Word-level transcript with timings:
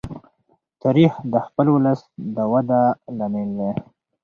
تاریخ 0.81 1.11
د 1.31 1.33
خپل 1.45 1.65
ولس 1.75 1.99
د 2.35 2.37
وده 2.51 2.81
لامل 3.17 3.49
دی. 3.59 3.71